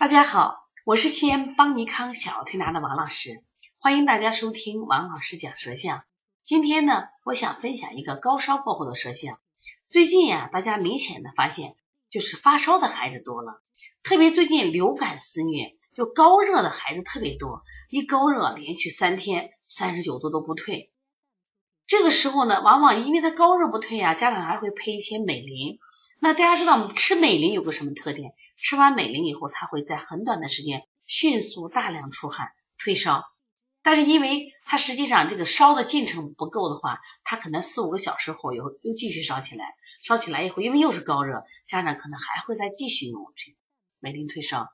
[0.00, 3.42] 大家好，我是西安邦尼康小儿推拿的王老师，
[3.78, 6.04] 欢迎大家收听王老师讲舌象。
[6.44, 9.40] 今天呢，我想分享一个高烧过后的舌象。
[9.88, 11.74] 最近呀，大家明显的发现，
[12.10, 13.60] 就是发烧的孩子多了，
[14.04, 20.92] 特别最近流感肆虐，就高热的孩子特别多，一高热连续三天三十九度都不退。
[21.88, 25.80] 这个时候呢，往往因为他高热不退呀，家长还会配一些美林。
[26.20, 28.34] 那大家知道，吃美林有个什么特点？
[28.56, 33.24] 吃完美林以后，它会在很短的时间迅速大量出汗退烧，
[33.82, 43.54] 但是因为它实际上这个烧的进程不够的话，它可能四五个小时后又又继续烧起来，烧起来以后，因为又是高热，家长可能还会再继续用这
[44.00, 44.72] 美林退烧。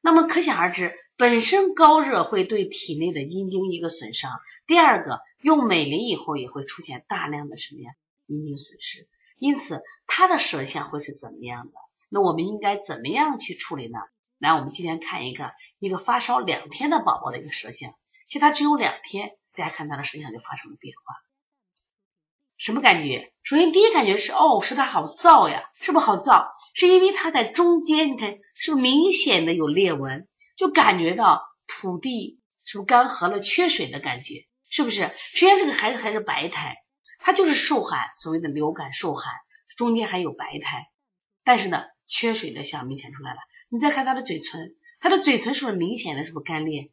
[0.00, 7.90] 那么可想而知，本身高热会对体内的阴经一个损伤，第二个用美林以后也会出现大量的什么呀
[8.26, 11.72] 阴经损失，因此他的舌象会是怎么样的？
[12.08, 13.98] 那我们应该怎么样去处理呢？
[14.38, 17.94] 来，我们今天看一个一个发烧两天的宝宝的一个舌象，
[18.28, 21.14] 其实他只有两天，大家看他的舌象就发生了变化，
[22.56, 23.32] 什么感觉？
[23.42, 26.48] 首先第一感觉是，哦，舌苔好燥呀，是不是好燥？
[26.74, 30.28] 是因为它在中间，你看是不是明显的有裂纹？
[30.56, 34.46] 就感觉到土地是不是干涸了、缺水的感觉？
[34.70, 35.12] 是不是？
[35.32, 36.76] 实际上这个孩子还是白苔，
[37.18, 39.34] 他就是受寒，所谓的流感受寒，
[39.76, 40.88] 中间还有白苔，
[41.44, 41.84] 但是呢。
[42.10, 43.38] 缺水的象明显出来了，
[43.68, 46.90] 你再看他的嘴唇，他的嘴唇是不是明显的是不是干裂？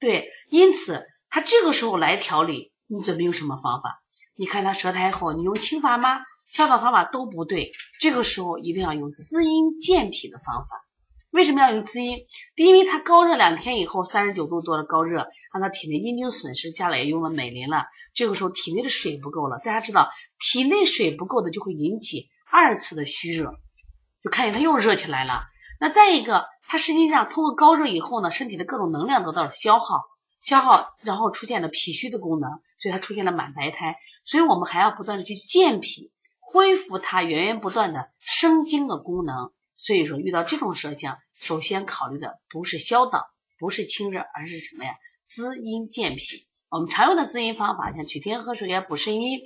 [0.00, 4.02] 对，因此他这个时候来调理，你准备用什么方法？
[4.34, 6.22] 你看他舌苔厚，你用清法吗？
[6.44, 10.87] 消导方法都不对，这个时候一定要用滋阴健脾的方法。
[11.30, 12.26] 为什么要用滋阴？
[12.56, 17.84] 因为他高热两天以后，三十九度多的高热，让他体内阴经损失，加了也用了美林了，
[18.14, 19.58] 这个时候体内的水不够了。
[19.58, 23.58] 大家知道，体内水不够的就会引起二次的虚热。
[24.24, 25.44] 就看见他又热起来了。
[25.78, 30.02] 那再一个，他实际上通过高热以后呢，身体的各种能量得到了消耗，
[30.42, 33.96] 消耗，然后出现了脾虚的功能，所以它出现了满白苔。
[34.24, 36.10] 所以我们还要不断的去健脾，
[36.40, 39.52] 恢复它源源不断的生津的功能。
[39.78, 43.28] 所以说，遇到这种舌象，首先考虑的不是消导，
[43.58, 44.96] 不是清热，而是什么呀？
[45.24, 46.46] 滋阴健脾。
[46.68, 49.40] 我们常用的滋阴方法，像取天河水呀，补肾阴，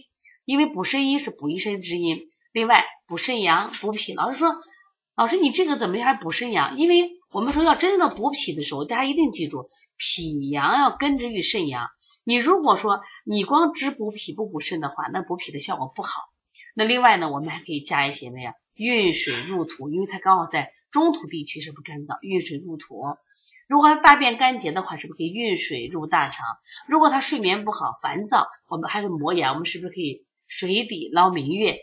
[0.47, 2.26] 因为补肾阴是补一身之阴。
[2.50, 4.56] 另外补肾阳补脾，老师说，
[5.15, 6.78] 老师你这个怎么还补肾阳？
[6.78, 9.69] 因为我们说要真正的补脾的时候，大家一定记住，
[9.99, 11.88] 脾阳要根植于肾阳。
[12.25, 16.22] 你如果说你光只补脾不补肾的话，那补脾的效果不好。
[16.75, 18.54] 那另外呢，我们还可以加一些什么呀？
[18.82, 22.19] 运水入土，因为它刚好在中土地区是不是干燥？
[22.22, 23.03] 运水入土。
[23.69, 26.44] 如果他大便干结的话，是不是可以运水入大肠？
[26.88, 31.78] 如果他睡眠不好、烦躁，我们还会磨牙，我们是不是可以水底捞明月？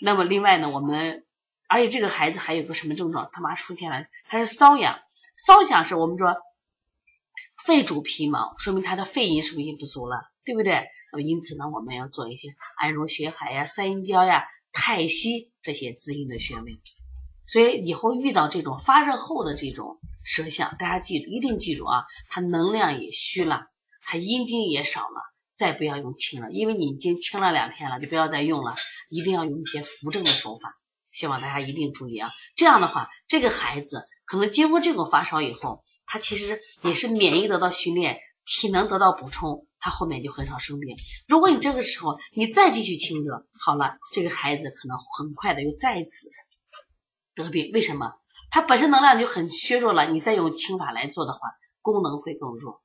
[0.00, 1.24] 那么另外呢，我们
[1.68, 3.30] 而且这个孩子还有个什么症状？
[3.32, 5.00] 他妈出现了，还是瘙痒。
[5.46, 6.36] 瘙痒是我们说
[7.64, 10.86] 肺主皮毛，说明他的肺阴是不是不足了，对不对？
[11.12, 16.80] 那么因此呢，我们要做一些安如血海呀、三阴交呀、太溪这些滋阴的穴位。
[17.46, 23.66] 所以以后遇到这种发热后的这种舌象，大家记住，一定记住啊，它能量也虚了，
[24.02, 25.32] 它阴经也少了。
[25.54, 28.74] 再不要用清了，因为你已经清了两天了，就不要再用了。
[29.10, 30.74] 一定要用一些扶正的手法，
[31.12, 32.32] 希望大家一定注意啊。
[32.56, 40.96] 这样的话，这个孩子可能经过这个发烧以后，他其实也是免疫得到训练，体能得到补充，他后面就很少生病。
[41.26, 46.30] 如果你这个时候你再继续清热，好了，这个孩子可能很快的又再一次
[47.34, 47.72] 得病。
[47.74, 48.14] 为什么？
[48.48, 51.40] 他本身能量就很削弱了，你再用清法来做的话，
[51.80, 52.80] 功能会更弱。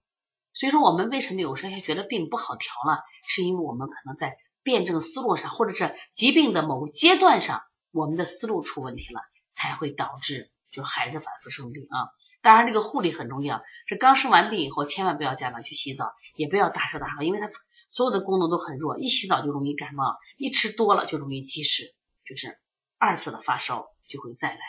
[0.54, 3.04] 所以说，我们为什么有时候还觉得病不好调了？
[3.28, 9.22] 是因为我们可能在辩证思路上，或者是疾病的某个阶段上，我们的思路出问题了，
[9.54, 12.14] 才会导致就孩子反复生病啊。
[12.44, 13.64] 当然，这个护理很重要。
[13.88, 17.50] 这刚生完病以后，千万不要家长去洗澡，也不要大吃大喝，因为他
[17.90, 21.96] 所有的功能都很弱，一洗澡就容易感冒，一吃多了就容易积食，
[22.28, 22.60] 就是
[23.00, 24.60] 二次的发烧就会再来。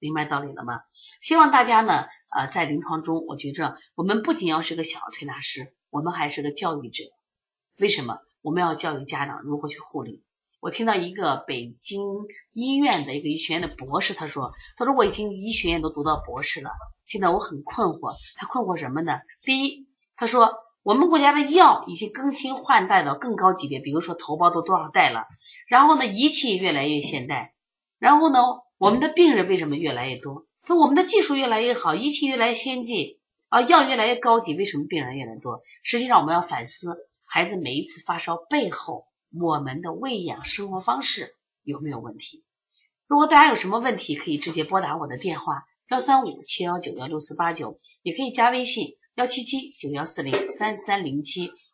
[0.00, 0.80] 明白道理了吗？
[1.20, 7.04] 希望大家呢，呃，在临床中，我觉着我们不仅要是个小儿推拿师，我们还是个教育者。
[7.78, 8.18] 为什么？
[8.40, 10.24] 我们要教育家长如何去护理。
[10.62, 12.00] 我听到一个北京
[12.52, 16.70] 医院的一个医学院的博士，他说，他说我已经医学院都读到博士了，
[17.04, 18.14] 现在我很困惑。
[18.36, 19.18] 他困惑什么呢？
[19.42, 20.54] 第一，他说
[20.84, 25.26] 我们国家的药已经更新换代到更高级别，比如说头孢都多少代了，
[25.66, 27.54] 然后呢，仪器越来越现代，
[27.98, 28.38] 然后呢。
[28.78, 30.44] 我们的病人为什么越来越多？
[30.66, 35.62] 说我们的技术越来越好，仪器越来越先进啊，药越来越高级，为什么病人越来越多？
[35.84, 42.44] 实际上我们要反思孩子每一次发烧背后，我们的喂养生活方式有没有问题？
[43.06, 51.52] 如果大家有什么问题，可以直接拨打我的电话幺三五七幺九幺六四八九，也可以加微信幺七七九幺四零三三零七。